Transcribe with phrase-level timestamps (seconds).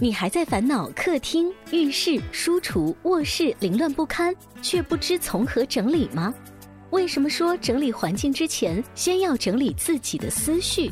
[0.00, 6.34] 你还在烦恼客厅、浴室、书橱、卧室凌乱不堪，却不知从何整理吗？
[6.90, 10.90] 为什么说整理环境之前，先要整理自己的思绪？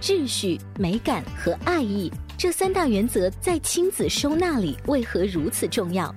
[0.00, 2.08] 秩序、美感和爱意
[2.38, 6.14] 这三大原则在亲子收纳里为何如此重要？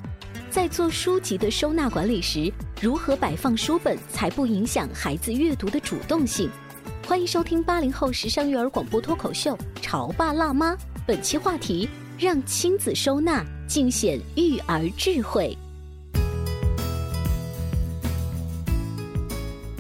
[0.51, 6.47] 在做书籍的收纳管理时，如何摆放书本才不影响孩子阅读的主动性？
[7.07, 10.73] 欢迎收听八零后时尚育儿广播脱口秀《潮爸辣妈》，
[11.07, 11.89] 本期话题。
[12.19, 15.57] 让亲子收纳尽显育儿智慧。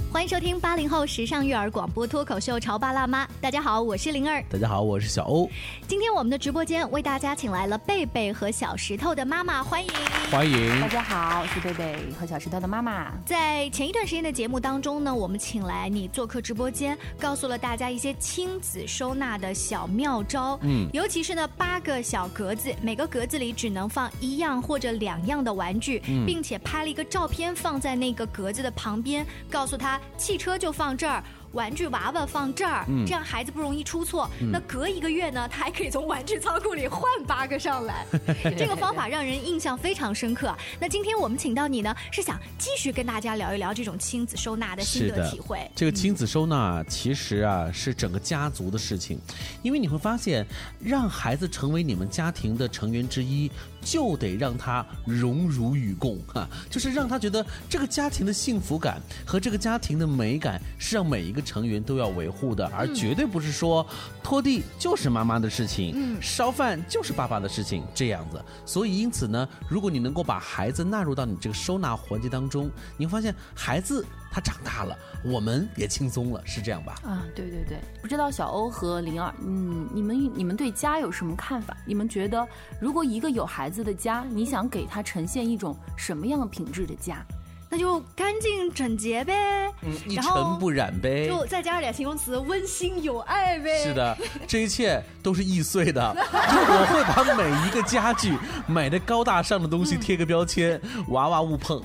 [0.09, 3.25] 欢迎收听八零后时尚育儿广播脱口秀《潮爸辣妈》。
[3.41, 4.41] 大家好，我是灵儿。
[4.49, 5.49] 大家好，我是小欧。
[5.85, 9.91] 今天我们的直播间为大家请来了贝贝和小石头的妈妈，欢迎
[10.31, 10.79] 欢迎。
[10.79, 13.11] 大家好，我是贝贝和小石头的妈妈。
[13.25, 20.59] 在前一段时间的节目当中呢，我们请来你做客直播间，告诉了大家一些亲子收纳的小妙招。
[20.61, 29.99] 嗯，尤其是呢八个小格子，每个格子里只能放一样或者两样的玩具，并且拍了一个照片放在那个格子的旁边，告诉他。
[30.15, 31.23] 汽车就放这儿。
[31.53, 34.29] 玩具娃娃放这儿，这样孩子不容易出错。
[34.51, 38.05] 那隔一个月呢，他还可以从玩具仓库里换八个上来。
[38.57, 40.55] 这个方法让人印象非常深刻。
[40.79, 45.59] 那今天我们请到你呢，是想继续跟大家聊一聊这种亲子收纳的心得体会。
[45.75, 49.19] 这个亲子收纳其实啊是整个家族的事情，
[49.61, 50.45] 因为你会发现，
[50.79, 53.49] 让孩子成为你们家庭的成员之一，
[53.91, 61.39] 就得让他荣辱与共哈，就是让他觉得这个家庭的幸福感和这个家庭的美感是让每一个。
[61.49, 63.83] 成员都要维护的，而绝对不是说
[64.21, 68.39] 拖地就是妈妈的事情，嗯烧饭就是爸爸的事情这样子。
[68.67, 76.95] 所以因此呢，如果你能够把孩子纳入到你这个收纳环节当中，你会发现孩子他长大了，我们也轻松了，是这样吧？
[77.03, 77.77] 啊，对对对。
[78.01, 81.75] 不知道小欧和灵儿，嗯，你们你们对家有什么看法？
[81.85, 82.47] 你们觉得
[82.79, 87.25] 如果一个有孩子的家，你想给他呈现一种什么样品质的家？
[87.71, 89.71] 那就干净整洁呗，
[90.07, 90.25] 一尘
[90.59, 93.83] 不染呗，就再加上点形容词，温馨有爱呗。
[93.83, 96.15] 是的，这一切都是易碎的。
[96.17, 98.35] 我会把每一个家具
[98.65, 101.79] 买的高大上的东西贴个标签，娃娃勿碰。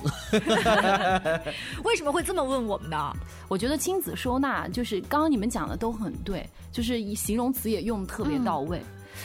[1.85, 3.13] 为什么会这么问我们呢？
[3.47, 8.81] 我觉得亲子收纳就是刚刚你们讲的都很对，就是以形容词也用的特别到位。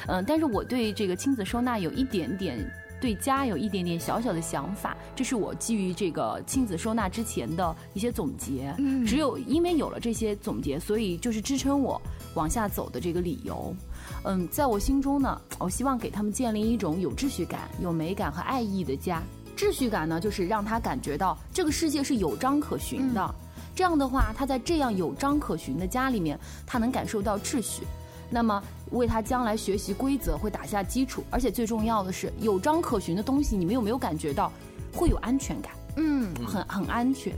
[0.07, 2.71] 嗯，但是我对这个亲子收纳有一点点。
[3.01, 8.75] 对家有一点点小小的想法，这是我基于这个亲子收纳之前的一些总结。
[8.79, 12.01] 嗯，只有因为有了这些总结，所以就是支撑我
[12.35, 13.75] 往下走的这个理由。
[14.25, 19.23] 嗯，在我心中呢，我希望给他们建立一种有秩序感、有美感和爱意的家。
[19.57, 23.35] 秩序感呢，就是让他感觉到这个世界是有章可循的。
[23.75, 27.83] 这样的话，他在这样有章可循的家里面，他能感受到秩序。
[28.29, 34.53] 那么，为他将来学习规则会打下基础，而且最重要的是，有章可循的东西，你们有没有感觉到
[34.93, 35.73] 会有安全感？
[35.97, 37.33] 嗯，很很安全。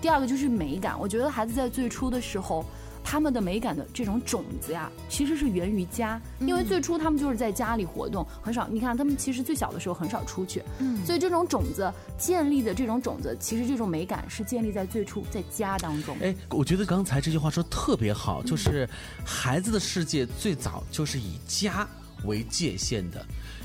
[0.00, 2.64] 第二个就是美感，我觉得孩子在最初的时候。
[3.04, 8.66] 他们的美感的这种种子呀，其实是源于家，因为最初他们就是在家里活动，很少。
[8.66, 16.16] 你看他们其实最小的时候很少出去，嗯，所以这种种子建立的这种种子，其实这种美感是建立在最初在家当中。
[16.22, 18.88] 哎，我觉得刚才这句话说特别好，就是
[19.24, 21.86] 孩子的世界最早就是以家
[22.24, 23.24] 为界限的，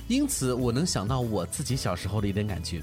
[0.10, 2.82] 因此我能想到我自己小时候的一点感觉。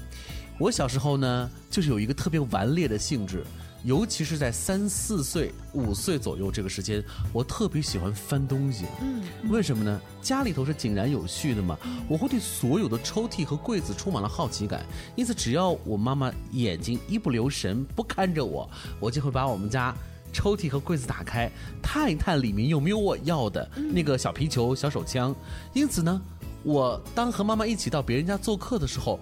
[0.59, 3.45] 我小时候呢，就是有一个特别顽劣的性质。
[3.87, 7.01] 尤其是在三四岁、五岁左右这个时间，
[7.31, 8.83] 我特别喜欢翻东西。
[9.01, 10.01] 嗯，为什么呢？
[10.21, 11.77] 家里头是井然有序的嘛，
[12.09, 14.85] 我会对所有的抽屉和柜子充满了好奇感。
[15.15, 18.69] 因此，只要我妈妈眼睛一不留神不看着我，
[18.99, 19.95] 我就会把我们家
[20.33, 21.49] 抽屉和柜子打开，
[21.81, 25.33] 探一探里面有没有我要的那个小皮球、小手枪。
[25.71, 26.21] 因此呢，
[26.61, 29.17] 我当和妈妈一起到别人家做客的时候，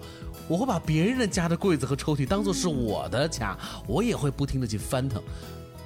[0.48, 3.56] 我会把别人的家的柜子和抽屉当做是我的家，
[3.86, 5.22] 我也会不停的去翻腾。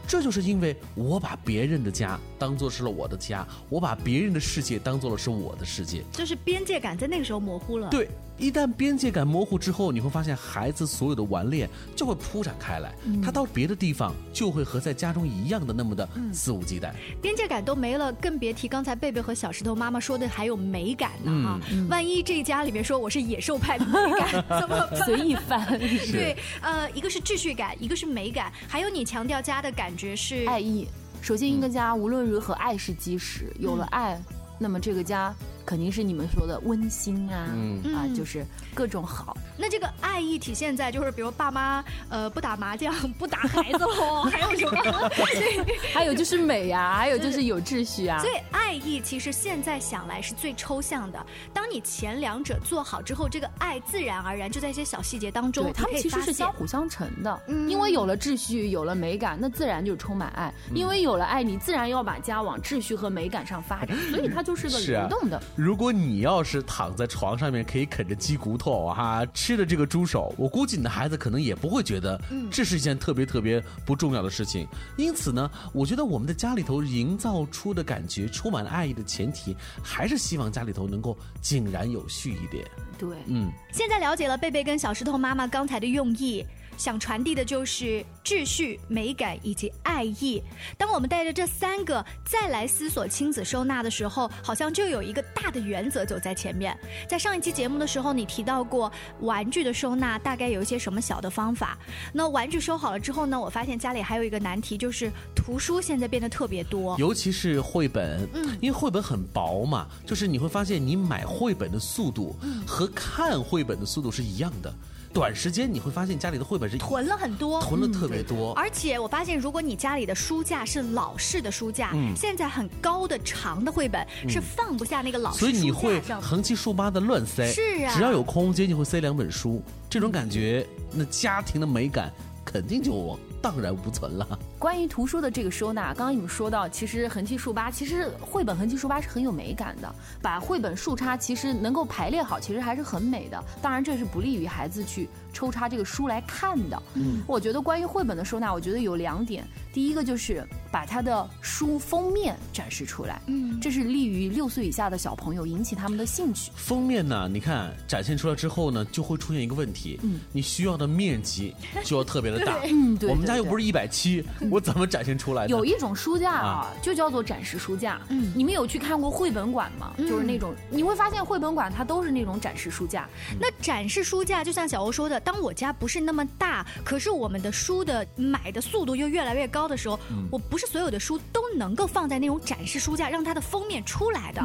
[0.06, 6.02] 这就是因为我把别人的家当做是了我的家，我把别人的世界当做了是我的世界。
[6.12, 7.88] 就是边界感在那个时候模糊了。
[7.90, 8.08] 对，
[8.40, 16.90] 一旦边界感模糊之后，你会发现孩子所有的顽劣就会铺展开来，他到别的地方就会和在家中一样的那么的肆无忌惮。
[17.20, 21.60] 边界感都没了，更别提刚才贝贝和小石头妈妈说的还有美感呢啊！
[21.90, 24.88] 万一这一家里面说我是野兽派的美感，怎么？
[25.04, 25.78] 随意翻。
[25.78, 30.88] 对，呃，一个是秩序感，一个是美感，还有你强调家的感觉是爱意。
[31.20, 34.18] 首先，一个家无论如何，爱是基石，有了爱，
[34.58, 35.34] 那么这个家。
[35.64, 37.48] 肯定是你们说的温馨啊，
[37.94, 39.36] 啊，就是各种好。
[39.56, 45.10] 那这个爱意体现在就是，比如爸妈呃不打麻将，不打孩子哦， 还有什么？
[45.92, 48.20] 还有就是美呀， 还有就是有秩序啊。
[48.20, 51.24] 所以爱意其实现在想来是最抽象的。
[51.52, 57.40] 当你前两者做好之后，这个爱自然而然就在一些小细节当中，他们其实是相辅相成的。
[57.68, 60.52] 因为有了秩序，有了美感，那自然就充满爱。
[60.74, 65.40] 因为有了爱，你自然要把家往秩序和美感上发展，所以它就是个流动的。
[65.56, 72.20] 如果你要是躺在床上面可以啃着鸡骨头哈，吃着这个猪手，我估计你的孩子可能也不会觉得
[72.50, 74.66] 这是一件特别特别不重要的事情。
[74.96, 82.66] 因此呢，我觉得我们的家里头营造出的感觉充满了爱意的前提，还是希望家里头能够井然有序一点。
[82.98, 83.50] 对，嗯。
[83.72, 86.44] 现在了解了贝贝跟小石头妈妈刚才的用意。
[86.80, 90.42] 想传递的就是秩序、美感以及爱意。
[90.78, 96.74] 当我们带着这三个再来思索亲子收纳的时候，好像就有一个大的原则走在前面。
[97.06, 98.90] 在上一期节目的时候，你提到过
[99.20, 101.76] 玩具的收纳大概有一些什么小的方法。
[102.14, 108.26] 那玩具收好了之后呢，我发现家里还有一个难题，就是图书现在变得特别多，尤其是绘本。
[108.32, 112.34] 嗯，因为绘本很薄嘛，就是你会发现你买绘本的速度
[112.66, 114.72] 和看绘本的速度是一样的。
[115.12, 118.52] 短时间你会发现家里的绘本是囤了很多，囤了特别多。
[118.52, 127.50] 而且我发现，如果你家里的书架是老式的书架，嗯，现在很高的长的绘本是放不下那个老式所以你会横七竖八的乱塞。
[127.50, 132.12] 是啊，只要有空间就会塞两本书，这种感觉，那家庭的美感
[132.44, 132.92] 肯定就
[133.40, 134.38] 荡然无存了。
[134.58, 139.94] 关于图书的这个收纳，刚刚你们说到，其实横七竖八，其实绘本横七竖八是很有美感的。
[140.20, 143.42] 把绘本竖插，其实能够排列好，其实还是很美的。
[143.62, 146.82] 当然，这是不利于孩子去抽插这个书来看的。
[146.94, 149.46] 嗯，我觉得关于绘本的收纳，我觉得有两点。
[149.72, 156.50] 第一个就是把它的书封面展示出来，嗯，这是利于六岁以下的小朋友引起他们的兴趣。
[156.56, 161.54] 封面呢，你看展现出来之后呢，就会出现一个问题，嗯，你需要的面积
[161.84, 162.58] 就要特别的大。
[162.64, 163.08] 嗯，对。
[163.08, 164.24] 我们家又不是一百七。
[164.50, 165.46] 我怎么展现出来？
[165.46, 168.00] 有一种书架啊，就叫做展示书架。
[168.08, 169.92] 嗯，你们有去看过绘本馆吗？
[169.98, 173.08] 就是那种你会发现绘本馆它都是那种展示书架。
[173.38, 179.98] 那展示书架就像小欧说的，当我家不是那么大，可是我们的书的买的速度又越来越高的时候，
[180.30, 184.42] 我不是所有的书都能够放在那种展示书架，让它的封面出来的。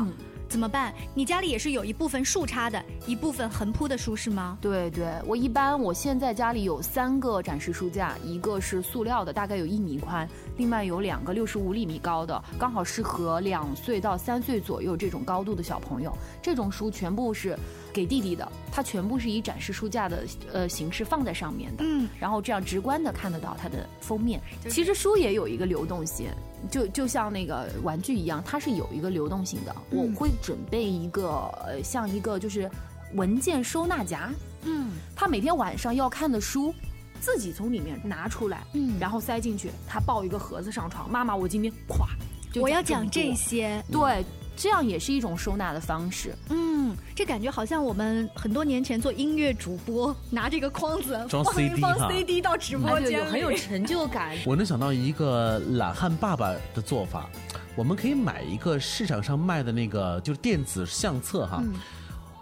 [0.47, 0.93] 怎么办？
[1.15, 4.57] 你家里也是有一部分竖插的，一部分横铺的书是吗？
[4.61, 16.15] 对对，我一般我现在家里有三个展示书架，一个是塑料的，大概有一米宽，另外有两个六十五厘米高的，刚好适合两岁到三岁左右这种高度的小朋友。
[16.43, 17.57] 这种书全部是
[17.95, 24.41] 给弟弟的，它全部是以展示书架的呃形式放在上面的，嗯，然后这样直观的看得到它的封面。
[24.69, 26.27] 其实书也有一个流动性。
[26.71, 29.75] 就就像那个玩具一样，它是有一个流动性的。
[29.91, 32.67] 我会准备一个呃，像一个就是
[33.13, 34.31] 文件收纳夹。
[34.63, 36.73] 嗯，他每天晚上要看的书，
[37.21, 39.69] 自己从里面拿出来，嗯，然后塞进去。
[39.87, 44.25] 他抱一个盒子上床，妈妈，我今天咵，我要讲这些，对。
[44.55, 46.33] 这样也是一种收纳的方式。
[46.49, 54.35] 嗯，这感觉好像我们很多年前做音乐主播，拿这个筐子装 CD 放 CD 到直播间，很有成就感。
[54.45, 57.29] 我能想到一个懒汉爸爸的做法，
[57.75, 61.61] 我们可以买一个市场上卖的那个就是电子相册哈。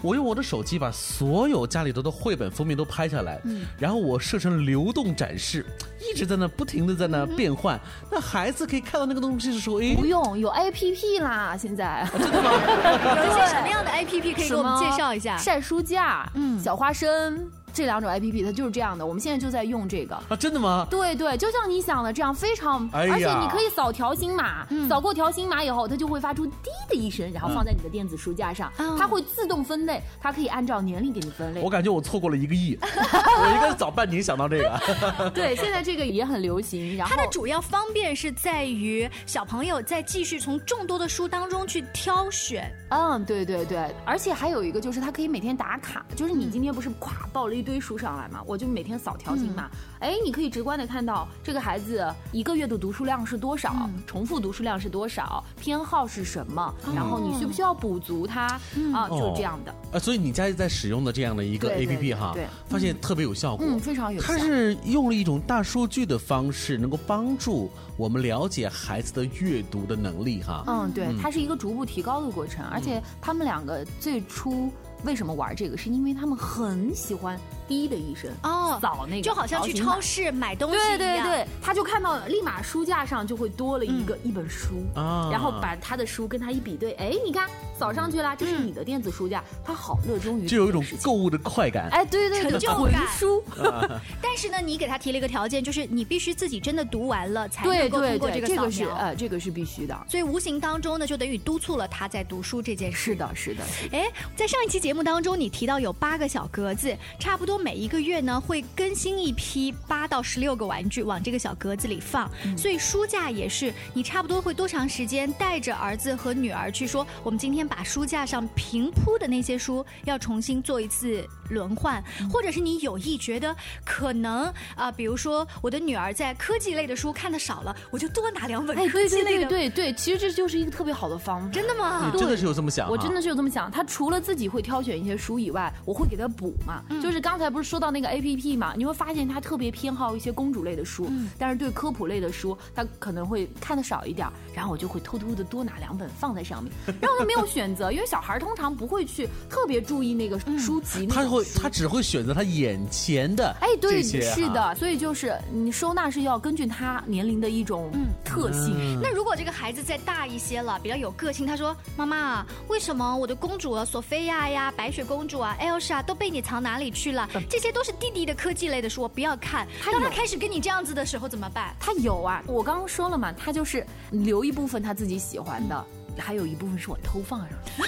[0.03, 3.41] 我用我的手机把所有家里头的绘本封面都拍下来，
[3.79, 5.65] 然后我设成流动展示，
[5.99, 7.79] 一直在那不停的在那变换。
[8.11, 12.51] 那孩子可以看到那个东西的时候，哎，不用有 A P P 啦，现在真的吗？
[13.25, 15.37] 有些什么样的 A P P 可以给我们介绍一下？
[15.37, 17.49] 晒书架，嗯，小花生。
[17.73, 20.15] 这两种 A P P 它就是这样的，我们现在就在用这个。
[20.29, 20.87] 啊，真的吗？
[20.89, 31.69] 对对，就像你想的这样，非常，哎而且你可以扫条形码，扫过条形码以后，它就会发出滴的一声，然后放在你的电子书架上，哦它会自动分类，它可以按照年龄给你分类我。
[31.73, 35.29] 感觉我错过了一个亿， 我应该早半年想到这个。
[35.33, 42.71] 对，现在这个也很流行，然后它的主要方便是在于小朋友在继续从众多的书当中去挑选。
[42.89, 49.67] 嗯，对对对，而且还有一个就是它可以每天打卡，就是你今天不是咵爆了一堆书上来嘛，我就每天扫条形码，
[49.99, 58.59] 哎、你可以直观的看到这个孩子一个月的读书量是多少，重复读书量是多少，偏好是什么，然后你需不需要补足它、
[58.93, 63.65] 啊，就是这样的，呃，所以你家在使用的这样的一个 A 对 P P 对哈对，发现特别有效果。
[63.67, 64.27] 嗯，非常有效。
[64.27, 64.43] 它。
[64.43, 70.65] 是用了一种大数据的方式，能够帮助我们了解孩子的阅读的能力哈。
[70.67, 74.69] 嗯，对，它是一个逐步提高的过程，而且他们两个最初
[75.03, 79.99] 为什么玩这个，是因为他们很喜欢滴的一声哦扫那个，就好像去超。
[79.99, 81.25] 市买东西对一样。
[81.25, 91.87] 对对，他就看到立马书架上就会多了一个、一本书啊然后把他的书跟他一比对，哎，你看扫上去了，这是你的电子书架，他好热衷于就有一种购物的快感。
[91.89, 92.69] 哎，对对对，成就
[93.17, 93.43] 书，
[94.21, 98.95] 但是呢，你给他提了一个条件，就是你必须自己真的读完了才能够通过个扫这个是描。
[98.95, 99.97] 呃，这个是必须的。
[100.09, 103.03] 所以无形当中呢，就等于督促了他在读书这件事。
[103.03, 129.47] 是的，是的，哎，在上一期节目当中，你提到有八个小格子，差不多每一个月呢会更新一批八到十六个玩具往这个小格子里放，所以书架也是你差不多会多长时间带着儿子和女儿去说，我们今天把书架上平铺的那些书要重新做一次轮换，或者是你有意觉得可能啊、比如说我的女儿在科技类的书看的少了，我就多拿两本哎，科技类的。
[129.47, 131.49] 对对对，其实这就是一个特别好的方法。
[131.49, 132.11] 真的吗？
[132.13, 132.91] 你真的是有这么想哈？
[132.91, 136.83] 我真的是有这么想，他除了自己会挑选一些书以外，我会给他补嘛。
[137.01, 157.91] 就是刚才不是说到那个 A P P 嘛，你会发现他特别偏好一些公主类的书，但是对科普类的书他可能会看的少一点，然后我就会偷偷的多拿两本放在上面， 然后他没有选择，因为小孩儿通常不会去特别注意那个书籍，那他会，他只会选择他眼前的哎，对，是的，所以就是你收纳是要根据他年龄的一种
[158.23, 158.99] 特性。
[159.01, 167.29] 那如果这个孩子再大一些了，比较有个性，他说：“妈妈，为什么我的公主啊，索菲亚呀、白雪公主啊、Elsa 都被你藏哪里去了？
[167.49, 171.73] 这些都是弟弟的科技类的书，我不要看。”当他开始跟你这样子的时候怎么办？
[171.79, 175.85] 他有啊，我刚刚说了嘛，他就是留一部分他自己喜欢的，
[176.17, 177.81] 还有一部分是我偷放上去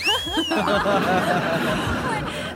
[0.50, 0.56] 的。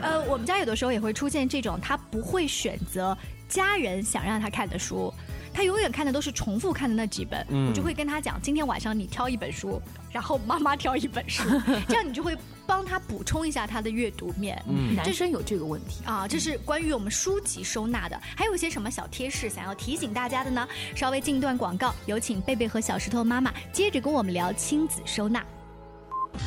[0.02, 3.16] 呃，我们家有的时候也会出现这种，他不会选择
[3.48, 5.12] 家人想让他看的书。
[5.52, 9.80] 他永远看的都是重复看的那几本，我就会跟他讲，今天晚上你挑一本书，
[10.10, 11.42] 然后妈妈挑一本书，
[11.88, 14.62] 这样你就会帮他补充一下他的阅读面。
[14.94, 16.04] 男生有这个问题。
[16.04, 20.66] 啊，这是关于我们书籍收纳的，还有一些什么小贴士想要提醒大家的呢？
[20.94, 25.44] 稍微进一段广告，有请贝贝和小石头妈妈接着跟我们聊亲子收纳。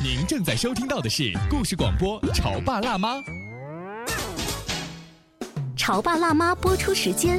[0.02, 3.16] 您正在收听到的是故事广播《潮爸辣妈》。
[5.76, 7.38] 潮爸辣妈播出时间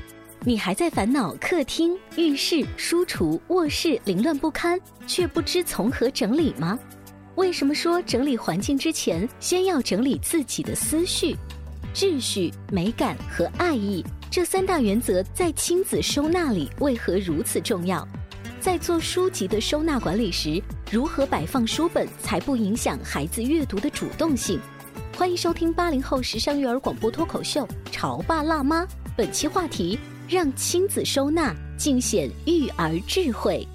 [0.43, 6.79] 你还在烦恼客厅、浴室、书橱、卧室凌乱不堪，却不知从何整理吗？
[7.35, 11.35] 为什么说整理环境之前，先要整理自己的思绪、
[11.93, 14.03] 秩序、美感和爱意？
[14.31, 18.07] 这三大原则在亲子收纳里为何如此重要？
[18.59, 20.59] 在做书籍的收纳管理时，
[20.91, 24.59] 如何摆放书本才不影响孩子阅读的主动性？
[25.15, 28.83] 欢迎收听八零后时尚育儿广播脱口秀《潮爸辣妈》，
[29.15, 29.99] 本期话题：
[30.31, 33.67] 让亲子收纳尽显育儿智慧。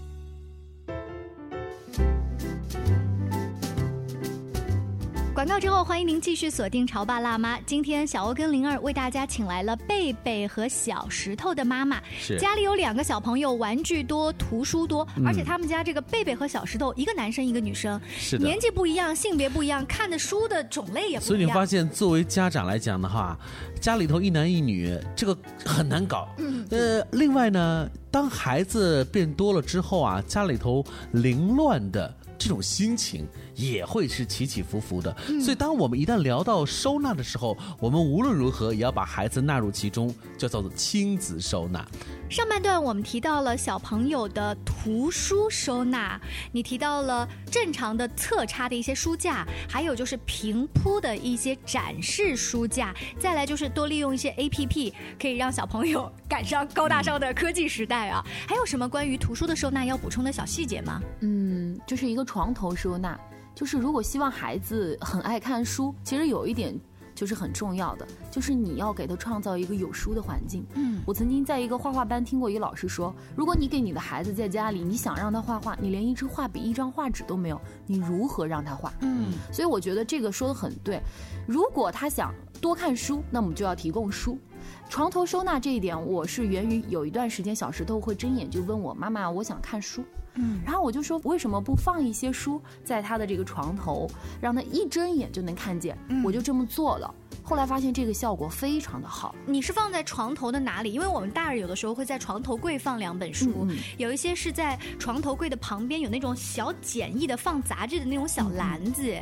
[5.47, 7.57] 广告之后，欢迎您继续锁定《潮爸辣妈》。
[7.65, 12.03] 今天小欧跟灵儿为大家请来了贝贝和小石头的妈妈。
[12.19, 21.23] 是家里有两个小朋友，玩具多，图书多，而且他们家这个贝贝和小石头，一个男生一个女生，是年纪不一样，性别不一样，看的书的种类也不一样。
[21.23, 23.38] 所以你发现，作为家长来讲的话，
[23.81, 26.29] 家里头一男一女，这个很难搞。
[26.38, 33.25] 嗯，呃，另外呢，当孩子变多了之后啊，家里头凌乱的这种心情
[33.57, 35.15] 也会是起起伏伏的。
[35.41, 41.85] 所以，当我们一旦聊到收纳的时候，我们无论如何也要把孩子纳入其中，就叫做亲子收纳。
[42.29, 46.21] 上半段我们提到了小朋友的图书收纳，
[46.53, 58.23] 你提到了正常的侧插的一些书架，还有就是平铺的一些展示书架，再来就是多利用一些 A P P，可以让小朋友赶上高大上的科技时代啊。
[58.47, 61.01] 还有什么关于图书的收纳要补充的小细节吗？
[61.21, 63.19] 嗯，就是一个床头收纳，
[63.57, 66.79] 就是如果希望孩子很爱看书，其实有一点
[67.15, 70.63] 就是很重要的，就是你要给他创造一个有书的环境。
[70.75, 78.93] 嗯，我曾经在一个画画班听过一个老师说，如果你给你的孩子在家里，你想让他画画，你连一支画笔、一张画纸都没有，你如何让他画？
[79.01, 81.01] 嗯，所以我觉得这个说的很对。
[81.47, 84.39] 如果他想多看书，那我们就要提供书。
[84.88, 90.05] 床头收纳这一点，我是源于有一段时间小石头会睁眼就问我妈妈，我想看书。
[90.35, 94.09] 嗯，然后我就说，为什么不放一些书在他的这个床头，
[94.40, 95.97] 让他一睁眼就能看见？
[96.09, 97.12] 嗯我就这么做了。
[97.43, 99.35] 后来发现这个效果非常的好。
[99.47, 100.93] 你是放在床头的哪里？
[100.93, 103.66] 因为我们大人有的时候会在床头柜放两本书，
[103.99, 109.14] 有一些是在床头柜的旁边有那种小简易的放杂志的那种小篮子。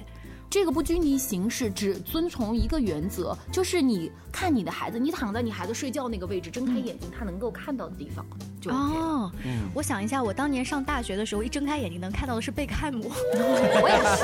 [0.55, 8.25] 这个不拘泥形式，只遵从一个原则，就是你看你的孩子，你躺在你孩子睡觉那个位置，睁开眼睛，他能够看到的地方
[8.61, 9.01] 就 OK 了。
[9.01, 9.33] 哦，
[9.75, 13.11] 我想一下，我当年上大学的时候，一睁开眼睛能看到的是贝克汉姆，
[13.83, 14.23] 我也是。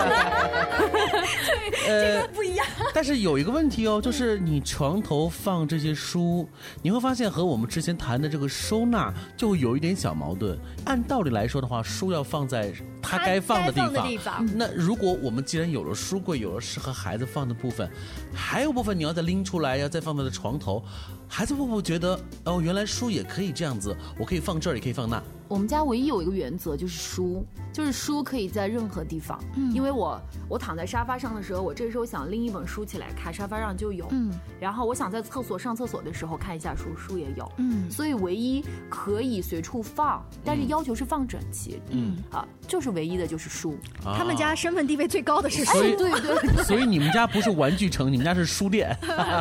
[1.91, 2.65] 这个，不一样。
[2.95, 6.49] 但是有一个问题哦，就是你床头放这些书，
[6.81, 10.57] 你会发现和我们之前谈的这个收纳就有一点小矛盾。
[10.85, 12.73] 按道理来说的话，书要放在
[13.03, 13.73] 它该放的。
[13.73, 17.91] 地方那如果我们既然有了书果，有了适合孩子放的部分，
[18.35, 20.85] 还有部分你要再拎出来，要再放在床头，
[21.33, 25.23] 孩子会不会觉得哦，原来书也可以这样子，我可以放这儿，也可以放那？
[25.47, 29.43] 我们家唯一有一个原则就是书，就是书可以在任何地方。
[29.57, 34.07] 嗯，因为我我躺在沙发上的时候，我这时候想拎一本书起来看，沙发上就有。
[34.11, 37.51] 嗯，然后我想在厕所上厕所的时候看一下书，书也有。
[37.57, 41.83] 嗯所以唯一可以随处放，但是要求是放整齐。
[41.91, 43.77] 嗯啊，就是唯一的就是书。
[44.05, 48.97] 他们家身份地位最高的是书对对所以你们家不是玩具城，你们家是书店。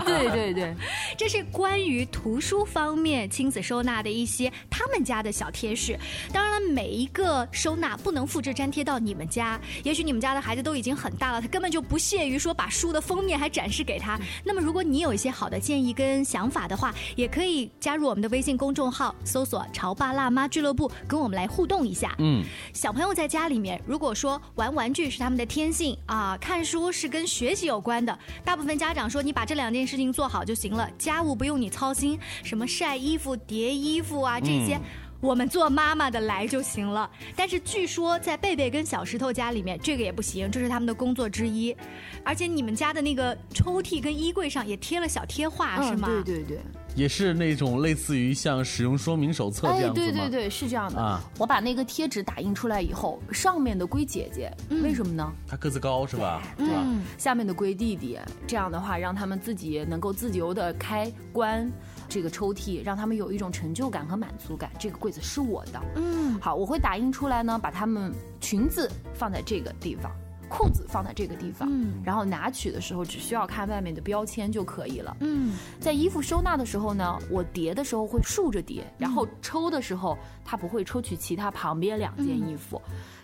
[0.05, 0.75] 对 对对，
[1.15, 5.97] 这是关于图书方面亲子收纳的一些他们家的小贴士。
[6.31, 9.59] 当然了，每一个收纳不能复制粘贴到你们家。
[9.83, 14.19] 也许你们家的孩子都已经很大了，他根本就不屑于说把书的封面还展示给他。
[14.43, 22.15] 那么，如果你有一些好的建议跟想法的话，也可以加入我们的微信公众号，搜索“潮爸辣妈俱乐部”，跟我们来互动一下。
[22.19, 34.79] 嗯，小朋友在家里面，如果说玩玩具是他们的天性啊，看书是跟学习有关的，大部分家长说你把这两件事情做好就行了，家务不用你操心，什么晒衣服、叠衣服啊这些。
[35.21, 41.75] 我们做妈妈的来就行了，但是据说在贝贝跟小石头家里面，这个也不行，这是他们的工作之一。
[42.23, 46.07] 而且你们家的那个抽屉跟衣柜上也贴了小贴画，是吗？
[46.09, 46.59] 嗯对对对。
[46.95, 50.05] 也是那种类似于像使用说明手册这哎，样子吗？
[50.05, 50.99] 对对对，是这样的。
[50.99, 54.51] 啊我把那个贴纸打印出来以后，上面的归姐姐，
[54.83, 55.31] 为什么呢？
[55.47, 56.41] 她个子高是吧？
[56.57, 56.71] 是吧？
[56.85, 61.71] 嗯，下面的归弟弟，这样的话让他们自己能够自由的开关
[62.09, 64.69] 这个抽屉，让他们有一种成就感和满足感。
[64.77, 70.11] 这个柜子是我的，嗯，好，我会打印出来呢，把他们裙子放在这个地方。
[70.49, 75.15] 裤子放在这个地方，嗯然后拿取的时候只需要看外面的标签就可以了。
[75.21, 82.81] 嗯在衣服收纳的时候呢，我叠的时候会竖着叠，然后抽的时候它不会抽取其他旁边两件衣服。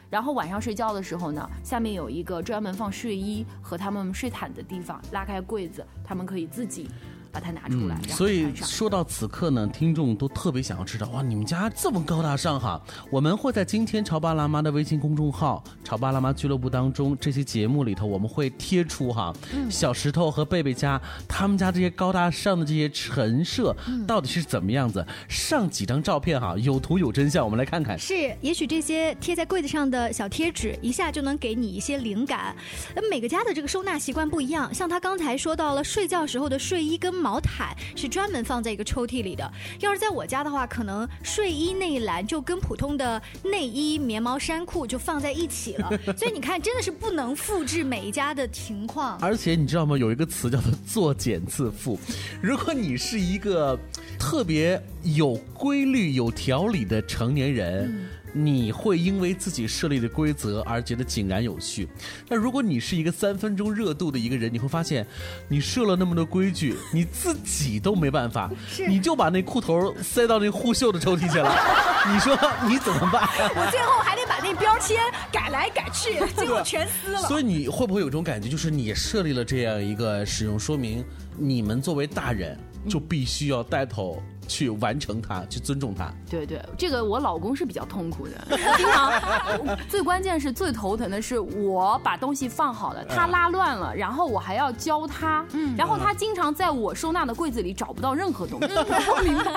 [0.07, 6.87] 然后晚上睡觉的时候呢，下面有一个专门放睡衣和他们睡毯的地方，拉开柜子，他们可以自己
[7.35, 7.99] 把它拿出来。
[8.01, 12.81] 嗯所以说到此刻呢，听众都特别想要知道，哇，你们家这么高大上哈！
[13.09, 25.05] 我们会在今天潮爸辣妈的微信公众号“潮爸辣妈俱乐部”当中，这些节目里头我们会贴出哈，嗯小石头和贝贝家他们家这些高大上的这些陈设嗯到底是怎么样子？
[25.27, 27.99] 上几张照片哈，有图有真相，我们来看看。
[27.99, 32.55] 是，也许这些贴在柜子上的小贴纸，一下就能给你一些灵感。
[32.93, 39.51] 呃每个家的这个收纳习惯不一样，像他刚才说到了睡觉时候的睡衣跟毛毯是专门放在一个抽屉里的。
[39.79, 45.89] 要是在我家的话，可能睡衣那一栏就跟普通的内衣、棉毛衫裤就放在一起了。
[46.15, 49.17] 所以你看，真的是不能复制每一家的情况。
[49.19, 49.97] 而且你知道吗？
[49.97, 51.97] 有一个词叫做“作茧自缚”。
[52.43, 53.75] 如果你是一个
[54.19, 58.07] 特别有规律、有条理的成年人。
[58.37, 61.87] 你会因为自己设立的规则而觉得井然有序，
[62.27, 65.07] 但如果你是一个三分钟热度的一个人，你会发现，
[65.47, 68.51] 你设了那么多规矩，你自己都没办法，
[68.89, 71.49] 你就把那裤头塞到那护袖的抽屉去了，
[72.11, 73.25] 你说你怎么办？
[73.55, 74.97] 我最后还得把那标签
[75.31, 77.21] 改来改去， 最后全撕了。
[77.21, 81.05] 所以你会不会有种感觉，就是你设立了这样一个使用说明，
[81.37, 84.21] 你们作为大人就必须要带头。
[84.47, 86.11] 去完成它，去尊重它。
[86.29, 89.77] 对对，这个我老公是比较痛苦的，经常。
[89.89, 98.67] 最关键是最头疼的是，我把东西放好了，他拉乱了，然后我还要教他，嗯，然后他经常在我收纳的柜子里找不到任何东西。
[98.75, 99.51] 不明白。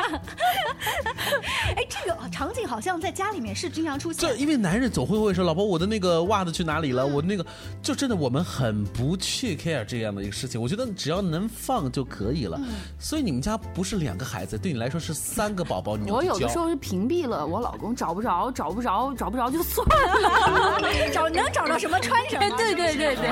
[1.76, 4.28] 哎，这个场景好像在家里面是经常出现。
[4.28, 7.44] 这因为男人总会会说：“老婆，我的那个袜子去哪里了？”我那个
[7.82, 10.60] 就真的我们很不去 care 这样的一个事情。
[10.60, 12.58] 我觉得只要能放就可以了。
[12.98, 14.77] 所以你们家不是两个孩子，对你。
[14.78, 20.80] 来说是三个宝宝，你我有的时候是屏蔽了我老公，找不着，找不着，找不着就算了，
[21.12, 22.56] 找能找到什么穿什么。
[22.56, 23.30] 对对对对，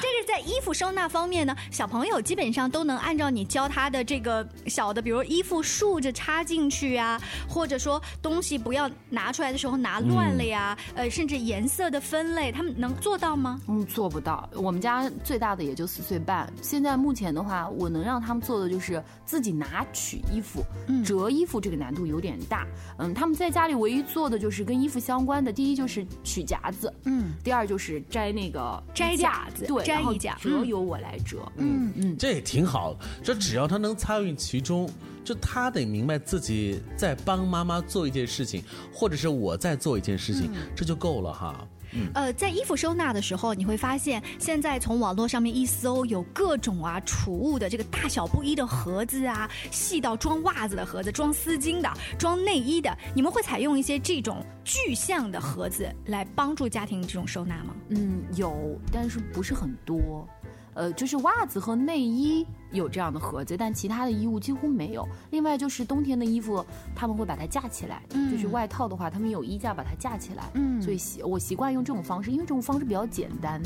[0.00, 13.60] 这是在衣服收纳方面呢，小朋友基本上都能按照你教他的这个小的，比如衣服竖着插进去啊，或者说东西不要拿出来的时候拿乱了呀，呃，甚至颜色的分类，他们能做到吗？
[13.68, 14.48] 嗯，做不到。
[14.54, 20.43] 我们家最大的也就四岁半，现在目前的话，我能让他们做的就是自己拿取衣服。
[20.44, 20.64] 服
[21.04, 22.64] 折衣服这个难度有点大，
[22.98, 31.92] 嗯，他们在家里唯一做的就是跟衣服相关的，第一就是取夹子，嗯，第二就是摘那个摘架子，对，摘衣架，折由我来折，嗯。
[31.96, 34.90] 嗯，这也挺好，这只要他能参与其中，
[35.24, 41.66] 就他得明白自己在帮妈妈做一件事情，或者是我在做一件事情，这就够了哈。
[42.14, 52.96] 呃，在衣服收纳的时候，你会发现现在从网络上面一搜，有各种啊储物的这个大小不一的盒子啊，细到装袜子的盒子，装丝巾的，装内衣的。
[53.14, 57.74] 你们会采用一些这种具象的盒子来帮助家庭这种收纳吗？
[57.88, 60.26] 嗯，有，但是不是很多。
[60.74, 65.06] 呃，就是袜子和内衣有这样的盒子，但其他的衣物几乎没有。
[65.30, 70.44] 另外就是冬天的衣服，他们会把它架起来，就是外套的话，他们有衣架把它架起来。
[70.54, 73.62] 嗯，所以习我习惯用这种方式，因为这种方式比较简单。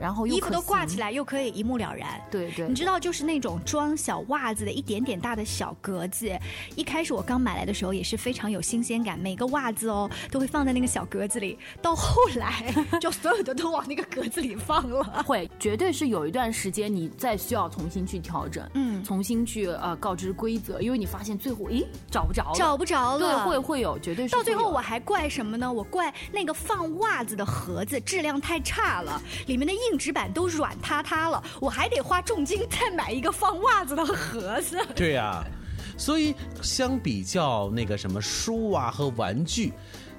[0.00, 2.20] 然后衣服都挂起来，又可以一目了然。
[2.30, 6.30] 对对，你知道，就是那种装小袜子的一点点大的小格子。
[6.74, 11.58] 一开始我刚买来的时候也是非常有新鲜感，每个袜子哦都会放在那个小格子里。
[11.80, 15.22] 到后来， 就所有的都往那个格子里放了。
[15.24, 23.18] 会，绝对是有一段时间你再需要重新去调整，嗯，重新去呃告知规则，因为你发现最后，诶，找不着，找不着了。
[23.18, 24.34] 对，会会有，绝对是。
[24.34, 25.72] 到最后我还怪什么呢？
[25.72, 29.78] 我怪那个放袜子的盒子质量太差了，里面的硬。
[29.92, 34.78] 硬纸板都软塌塌了，我还得花重金再买一个放袜子的盒子。
[34.96, 35.44] 对呀，
[35.98, 39.74] 所以相比较那个什么书啊和玩具，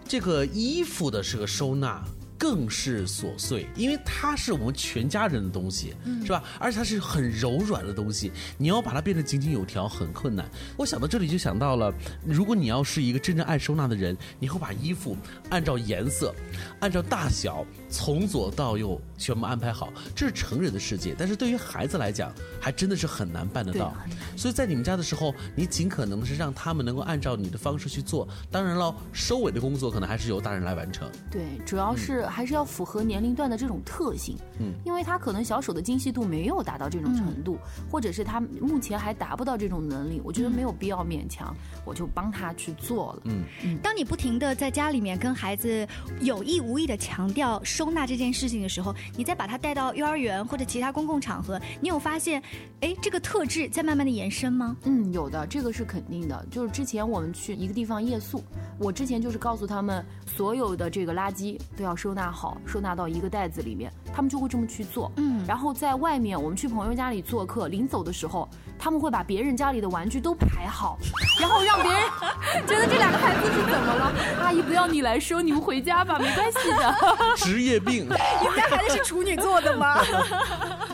[0.07, 2.03] 这个衣服的这个收纳。
[2.43, 6.43] 更是琐碎，因为它是我们全家人的东西，是吧？
[6.59, 10.45] 而且它是很柔软的东西，你要把它变得井井有条很困难。
[10.75, 11.93] 我想到这里就想到了，
[12.25, 15.15] 如果你要是一个真正爱收纳的人，你会把衣服
[15.51, 16.35] 按照颜色、
[16.81, 19.93] 按照大小从左到右全部安排好。
[20.13, 22.29] 这是成人的世界，但是对于孩子来讲，
[22.59, 23.95] 还真的是很难办得到。
[24.35, 28.27] 所以在你们家的时候，你尽可能的是让他们能够按照你的方式去做。
[28.51, 31.09] 当然了，收尾的工作可能还是由大人来完成。
[31.31, 32.27] 对，主要是。
[32.33, 37.57] 还是要符合年龄段的这种特性，嗯，因为他可能小手的精细度没有达到这种程度，
[37.91, 43.21] 或者是他目前还达不到这种能力，我觉得没有必要勉强，我就帮他去做了。
[43.25, 43.77] 嗯嗯。
[43.83, 45.87] 当你不停的在家里面跟孩子
[46.21, 52.41] 有意无意的强调收纳这件事情的时候，你再把他带到幼儿园或者其他公共场合，你有发现，
[52.81, 54.75] 哎，这个特质在慢慢的延伸吗？
[54.85, 56.45] 嗯，有的，这个是肯定的。
[56.49, 58.43] 就是之前我们去一个地方夜宿，
[58.79, 62.22] 我之前就是告诉他们，所有的这个垃圾都要收纳。
[62.31, 65.11] 好，收纳到一个袋子里面，他们就会这么去做。
[65.17, 68.47] 嗯，然后在外面，我们去朋友家里做客，临走的时候，
[68.83, 70.97] 他们会把别人家里的玩具都排好，
[71.39, 72.01] 然后让别人
[72.67, 74.13] 觉得这两个孩子是怎么了？
[74.41, 76.95] 阿姨不要你来收，你们回家吧，没关系的。
[77.37, 78.03] 职业病，
[78.41, 80.03] 你们家孩子是处女座的吗？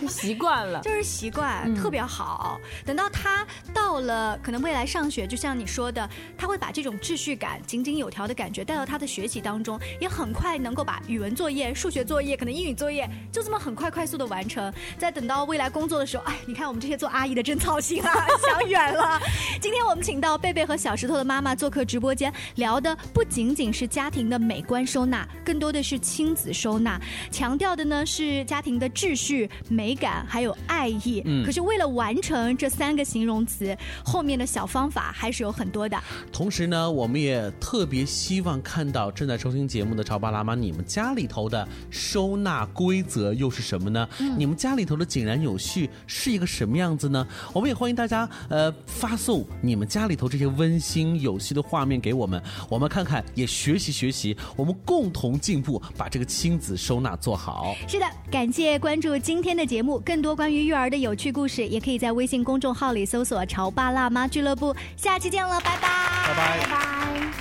[0.08, 2.62] 习惯了，就是习惯，特别好。
[2.86, 14.71] 等到他到了可能未来上学，就像你说的，他会把这种秩序感、井井有条的感觉带到他的学习当中，也很快能够把语文作业、数学作业、可能英语作业就这么很快快速的完成。
[14.99, 18.12] 再等到未来工作的时候，哎，你看我们这些做阿姨的真操小心啊，
[18.46, 19.18] 想远了。
[19.62, 27.00] 今天我们请到贝贝和小石头的妈妈做客直播间，聊的不仅仅是家庭的美观收纳，更多的是亲子收纳，
[27.32, 31.22] 强调的呢是家庭的秩序、美感还有爱意。
[31.24, 35.98] 嗯，可是为了完成这三个形容词，后面的小方法还是有很多的。
[36.34, 44.06] 同时呢，我们也特别希望看到正在收听节目的潮爸辣妈，你们家里头的收纳规则又是什么呢？
[44.38, 47.26] 你们家里头的井然有序是一个什么样子呢？
[47.54, 57.75] 我们也欢迎大家呃发送你们家里头这些温馨有趣的画面给我们，我们看看也学习学习，我们共同进步，把这个亲子收纳做好。
[57.88, 64.75] 是的，感谢关注今天的节目，更多关于育儿的有趣故事，也可以在微信公众号里搜索“潮爸辣妈俱乐部”。
[64.97, 65.89] 下期见了，拜拜，
[66.27, 67.32] 拜拜，拜拜。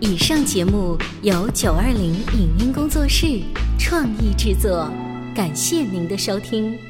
[0.00, 3.42] 以上节目由九二零影音工作室
[3.78, 4.90] 创意制作，
[5.34, 6.85] 感谢您的收听。